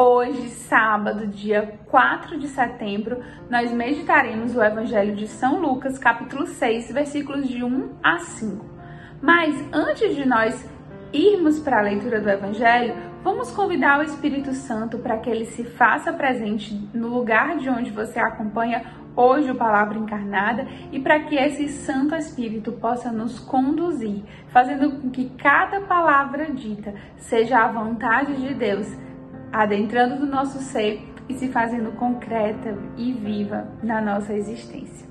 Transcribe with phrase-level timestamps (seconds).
[0.00, 3.20] Hoje, sábado, dia 4 de setembro,
[3.50, 8.64] nós meditaremos o Evangelho de São Lucas, capítulo 6, versículos de 1 a 5.
[9.20, 10.70] Mas antes de nós
[11.12, 12.94] irmos para a leitura do Evangelho,
[13.24, 17.90] vamos convidar o Espírito Santo para que ele se faça presente no lugar de onde
[17.90, 18.84] você acompanha
[19.16, 25.10] hoje o Palavra Encarnada e para que esse Santo Espírito possa nos conduzir, fazendo com
[25.10, 28.96] que cada palavra dita seja a vontade de Deus
[29.52, 35.06] adentrando no nosso ser e se fazendo concreta e viva na nossa existência.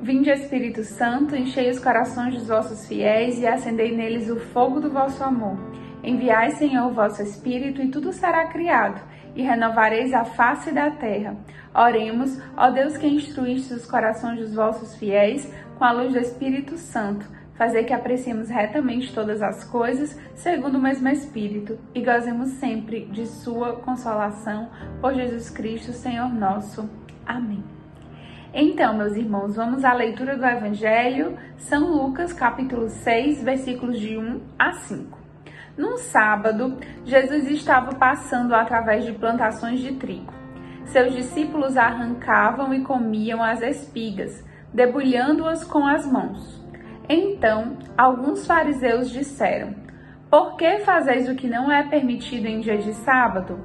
[0.00, 4.90] Vinde, Espírito Santo, enchei os corações dos vossos fiéis e acendei neles o fogo do
[4.90, 5.56] vosso amor.
[6.02, 9.00] Enviai, Senhor, o vosso Espírito, e tudo será criado,
[9.34, 11.36] e renovareis a face da terra.
[11.74, 16.76] Oremos, ó Deus que instruíste os corações dos vossos fiéis com a luz do Espírito
[16.76, 23.06] Santo fazer que apreciemos retamente todas as coisas, segundo o mesmo Espírito, e gozemos sempre
[23.06, 24.68] de Sua consolação,
[25.00, 26.88] por Jesus Cristo, Senhor nosso.
[27.24, 27.62] Amém.
[28.52, 34.40] Então, meus irmãos, vamos à leitura do Evangelho, São Lucas, capítulo 6, versículos de 1
[34.58, 35.18] a 5.
[35.76, 40.32] Num sábado, Jesus estava passando através de plantações de trigo.
[40.84, 46.63] Seus discípulos arrancavam e comiam as espigas, debulhando-as com as mãos.
[47.08, 49.74] Então, alguns fariseus disseram:
[50.30, 53.60] Por que fazeis o que não é permitido em dia de sábado?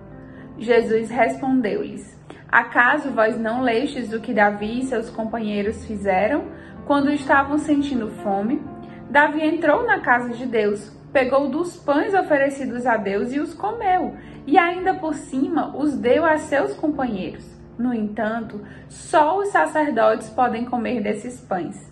[0.57, 2.19] Jesus respondeu-lhes:
[2.51, 6.47] Acaso vós não lestes o que Davi e seus companheiros fizeram
[6.85, 8.61] quando estavam sentindo fome?
[9.09, 14.15] Davi entrou na casa de Deus, pegou dos pães oferecidos a Deus e os comeu,
[14.45, 17.57] e ainda por cima os deu a seus companheiros.
[17.77, 21.88] No entanto, só os sacerdotes podem comer desses pães.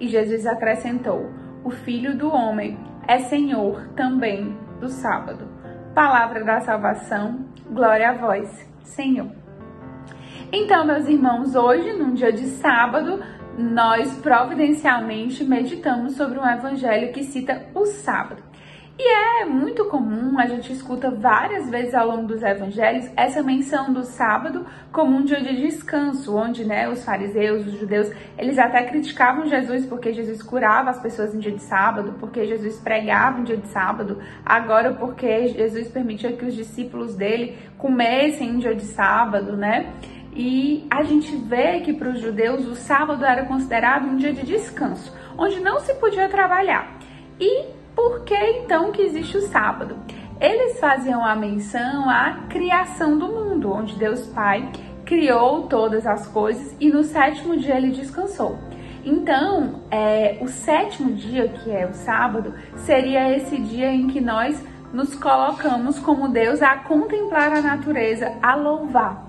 [0.00, 1.30] E Jesus acrescentou:
[1.64, 5.48] O Filho do Homem é Senhor também do sábado.
[5.94, 9.30] Palavra da salvação, glória a vós, Senhor.
[10.52, 13.20] Então, meus irmãos, hoje, num dia de sábado,
[13.58, 18.42] nós providencialmente meditamos sobre um evangelho que cita o sábado.
[19.00, 23.92] E é muito comum, a gente escuta várias vezes ao longo dos evangelhos essa menção
[23.92, 28.82] do sábado como um dia de descanso, onde né, os fariseus, os judeus, eles até
[28.82, 33.44] criticavam Jesus porque Jesus curava as pessoas em dia de sábado, porque Jesus pregava em
[33.44, 38.84] dia de sábado, agora porque Jesus permitia que os discípulos dele comessem em dia de
[38.84, 39.92] sábado, né?
[40.34, 44.44] E a gente vê que para os judeus o sábado era considerado um dia de
[44.44, 46.98] descanso, onde não se podia trabalhar.
[47.40, 49.96] E por que então que existe o sábado?
[50.40, 54.70] Eles faziam a menção à criação do mundo, onde Deus Pai
[55.04, 58.56] criou todas as coisas e no sétimo dia ele descansou.
[59.04, 64.64] Então, é, o sétimo dia, que é o sábado, seria esse dia em que nós
[64.92, 69.26] nos colocamos como Deus a contemplar a natureza, a louvar.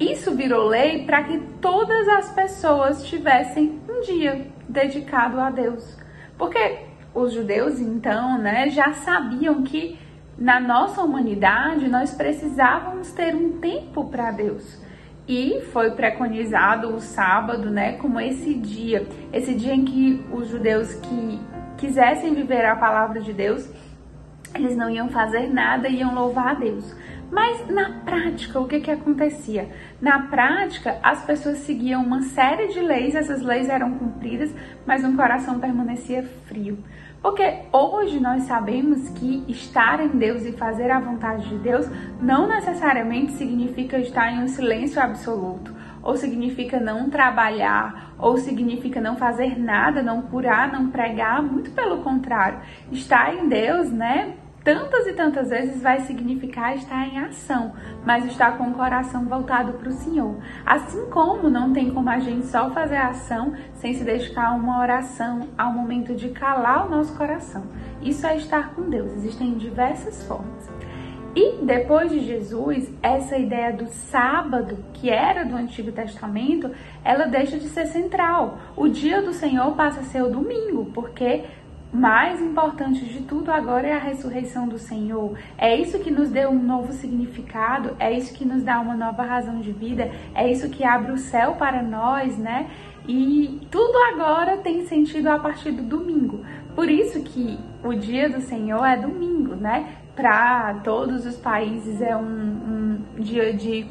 [0.00, 5.98] Isso virou lei para que todas as pessoas tivessem um dia dedicado a Deus.
[6.38, 9.98] Porque os judeus então, né, já sabiam que
[10.36, 14.82] na nossa humanidade nós precisávamos ter um tempo para Deus.
[15.26, 20.94] E foi preconizado o sábado, né, como esse dia, esse dia em que os judeus
[20.94, 21.40] que
[21.78, 23.68] quisessem viver a palavra de Deus,
[24.54, 26.94] eles não iam fazer nada, iam louvar a Deus.
[27.30, 29.68] Mas na prática, o que, que acontecia?
[30.00, 34.54] Na prática, as pessoas seguiam uma série de leis, essas leis eram cumpridas,
[34.86, 36.78] mas o coração permanecia frio.
[37.20, 41.88] Porque hoje nós sabemos que estar em Deus e fazer a vontade de Deus
[42.20, 49.16] não necessariamente significa estar em um silêncio absoluto, ou significa não trabalhar, ou significa não
[49.16, 52.60] fazer nada, não curar, não pregar, muito pelo contrário.
[52.92, 57.74] Estar em Deus, né, tantas e tantas vezes vai significar estar em ação,
[58.04, 60.36] mas estar com o coração voltado para o Senhor.
[60.64, 64.80] Assim como não tem como a gente só fazer ação sem se dedicar a uma
[64.80, 67.64] oração, ao momento de calar o nosso coração.
[68.00, 70.72] Isso é estar com Deus, existem diversas formas.
[71.36, 76.70] E depois de Jesus, essa ideia do sábado, que era do Antigo Testamento,
[77.02, 78.58] ela deixa de ser central.
[78.76, 81.42] O dia do Senhor passa a ser o domingo, porque
[81.94, 85.38] mais importante de tudo agora é a ressurreição do Senhor.
[85.56, 89.22] É isso que nos deu um novo significado, é isso que nos dá uma nova
[89.22, 92.68] razão de vida, é isso que abre o céu para nós, né?
[93.06, 96.44] E tudo agora tem sentido a partir do domingo.
[96.74, 99.94] Por isso que o dia do Senhor é domingo, né?
[100.16, 103.86] Para todos os países é um, um dia de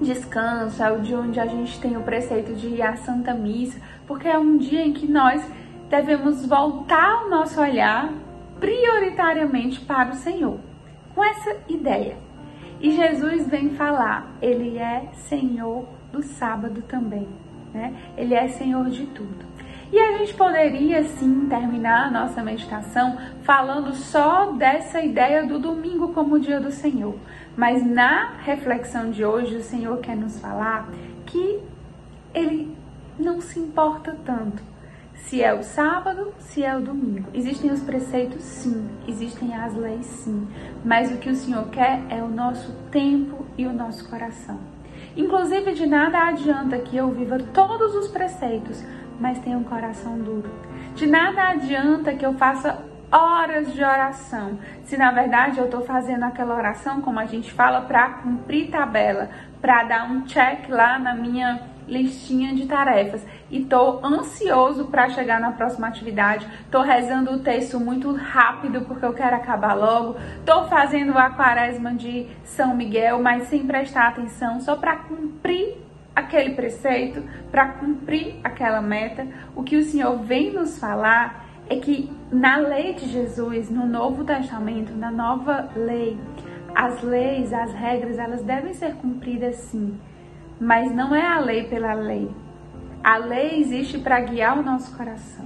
[0.00, 3.80] descanso, é o dia onde a gente tem o preceito de ir à Santa Missa,
[4.06, 5.44] porque é um dia em que nós
[5.92, 8.10] devemos voltar o nosso olhar
[8.58, 10.58] prioritariamente para o Senhor,
[11.14, 12.16] com essa ideia.
[12.80, 17.28] E Jesus vem falar, ele é Senhor do sábado também,
[17.74, 17.94] né?
[18.16, 19.44] Ele é Senhor de tudo.
[19.92, 26.14] E a gente poderia sim terminar a nossa meditação falando só dessa ideia do domingo
[26.14, 27.16] como dia do Senhor.
[27.54, 30.88] Mas na reflexão de hoje, o Senhor quer nos falar
[31.26, 31.60] que
[32.32, 32.74] ele
[33.18, 34.71] não se importa tanto
[35.14, 37.28] se é o sábado, se é o domingo.
[37.32, 40.46] Existem os preceitos, sim, existem as leis, sim,
[40.84, 44.58] mas o que o Senhor quer é o nosso tempo e o nosso coração.
[45.16, 48.82] Inclusive, de nada adianta que eu viva todos os preceitos,
[49.20, 50.50] mas tenha um coração duro.
[50.94, 56.24] De nada adianta que eu faça horas de oração, se na verdade eu estou fazendo
[56.24, 59.28] aquela oração, como a gente fala, para cumprir tabela,
[59.62, 65.40] para dar um check lá na minha listinha de tarefas e tô ansioso para chegar
[65.40, 66.46] na próxima atividade.
[66.70, 70.16] Tô rezando o texto muito rápido porque eu quero acabar logo.
[70.44, 75.76] Tô fazendo a quaresma de São Miguel, mas sem prestar atenção, só para cumprir
[76.14, 79.26] aquele preceito, para cumprir aquela meta.
[79.54, 84.24] O que o Senhor vem nos falar é que na lei de Jesus, no Novo
[84.24, 86.18] Testamento, na nova lei,
[86.74, 89.98] as leis, as regras, elas devem ser cumpridas sim
[90.62, 92.30] mas não é a lei pela lei.
[93.02, 95.44] A lei existe para guiar o nosso coração.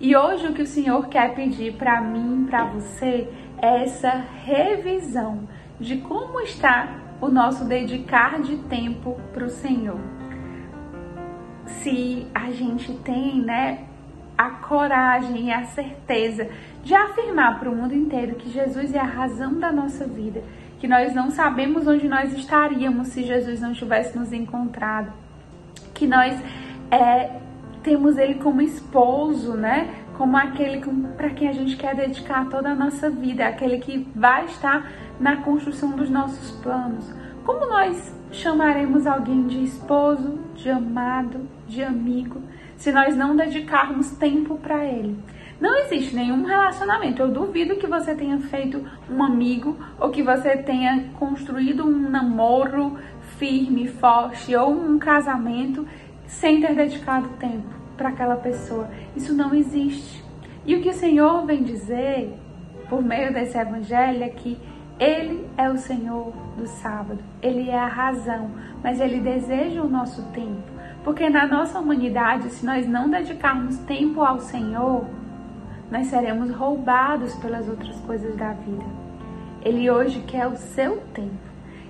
[0.00, 3.28] E hoje o que o Senhor quer pedir para mim, para você,
[3.62, 4.10] é essa
[4.44, 5.48] revisão
[5.78, 6.88] de como está
[7.20, 10.00] o nosso dedicar de tempo para o Senhor.
[11.66, 13.84] Se a gente tem, né,
[14.36, 16.48] a coragem e a certeza
[16.82, 20.42] de afirmar para o mundo inteiro que Jesus é a razão da nossa vida
[20.78, 25.12] que nós não sabemos onde nós estaríamos se Jesus não tivesse nos encontrado,
[25.94, 26.40] que nós
[26.90, 27.38] é,
[27.82, 29.94] temos Ele como esposo, né?
[30.16, 30.80] Como aquele
[31.16, 35.36] para quem a gente quer dedicar toda a nossa vida, aquele que vai estar na
[35.36, 37.12] construção dos nossos planos.
[37.44, 42.42] Como nós chamaremos alguém de esposo, de amado, de amigo,
[42.78, 45.18] se nós não dedicarmos tempo para Ele?
[45.60, 47.20] Não existe nenhum relacionamento.
[47.20, 52.96] Eu duvido que você tenha feito um amigo ou que você tenha construído um namoro
[53.36, 55.86] firme, forte ou um casamento
[56.26, 58.88] sem ter dedicado tempo para aquela pessoa.
[59.16, 60.24] Isso não existe.
[60.64, 62.32] E o que o Senhor vem dizer
[62.88, 64.56] por meio desse evangelho é que
[64.98, 68.50] ele é o Senhor do sábado, ele é a razão,
[68.82, 70.77] mas ele deseja o nosso tempo.
[71.08, 75.06] Porque na nossa humanidade, se nós não dedicarmos tempo ao Senhor,
[75.90, 78.84] nós seremos roubados pelas outras coisas da vida.
[79.62, 81.32] Ele hoje quer o seu tempo.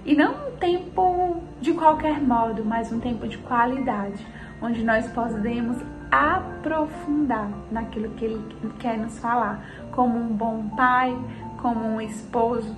[0.06, 4.24] E não um tempo de qualquer modo, mas um tempo de qualidade,
[4.62, 5.78] onde nós podemos
[6.12, 8.40] aprofundar naquilo que ele
[8.78, 11.12] quer nos falar, como um bom pai,
[11.60, 12.72] como um esposo,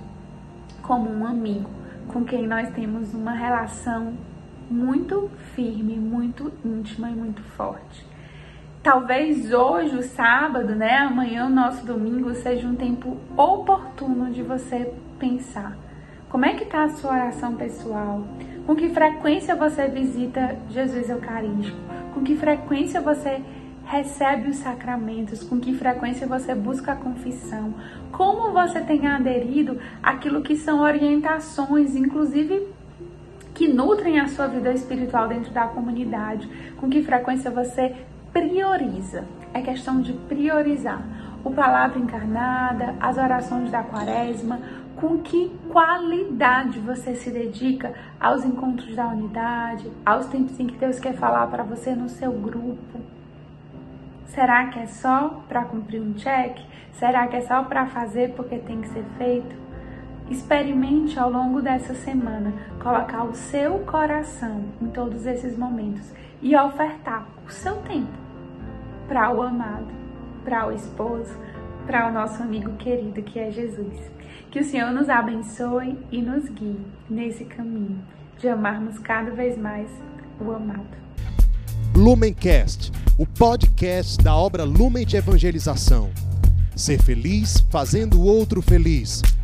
[0.81, 1.69] como um amigo,
[2.07, 4.30] com quem nós temos uma relação
[4.71, 8.05] muito firme, muito íntima e muito forte.
[8.81, 14.91] Talvez hoje, o sábado, né, amanhã, o nosso domingo, seja um tempo oportuno de você
[15.19, 15.77] pensar.
[16.29, 18.25] Como é que está a sua oração pessoal?
[18.65, 21.77] Com que frequência você visita Jesus Eucarístico?
[22.13, 23.41] Com que frequência você
[23.85, 25.43] recebe os sacramentos?
[25.43, 27.73] Com que frequência você busca a confissão?
[28.11, 32.67] Como você tem aderido àquilo que são orientações, inclusive
[33.61, 36.49] que nutrem a sua vida espiritual dentro da comunidade?
[36.77, 37.95] Com que frequência você
[38.33, 39.23] prioriza.
[39.53, 40.99] É questão de priorizar.
[41.43, 44.59] O Palavra Encarnada, as orações da Quaresma,
[44.95, 50.99] com que qualidade você se dedica aos encontros da unidade, aos tempos em que Deus
[50.99, 52.99] quer falar para você no seu grupo.
[54.25, 56.57] Será que é só para cumprir um check?
[56.93, 59.55] Será que é só para fazer porque tem que ser feito?
[60.31, 66.07] Experimente ao longo dessa semana colocar o seu coração em todos esses momentos
[66.41, 68.17] e ofertar o seu tempo
[69.09, 69.93] para o amado,
[70.45, 71.37] para o esposo,
[71.85, 73.93] para o nosso amigo querido que é Jesus.
[74.49, 77.99] Que o Senhor nos abençoe e nos guie nesse caminho
[78.39, 79.89] de amarmos cada vez mais
[80.39, 80.95] o amado.
[81.93, 86.09] Lumencast, o podcast da obra Lumen de Evangelização.
[86.73, 89.21] Ser feliz fazendo o outro feliz.